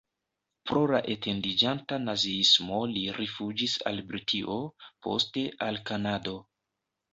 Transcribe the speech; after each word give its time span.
Pro 0.69 0.79
la 0.91 1.01
etendiĝanta 1.15 1.99
naziismo 2.05 2.79
li 2.95 3.05
rifuĝis 3.19 3.77
al 3.93 4.03
Britio, 4.09 4.59
poste 5.07 5.47
al 5.69 5.81
Kanado. 5.93 6.37